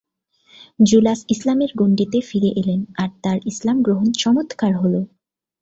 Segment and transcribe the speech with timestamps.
[0.79, 4.95] জুলাস ইসলামের গণ্ডিতে ফিরে এলেন আর তার ইসলাম গ্রহণ চমৎকার হল।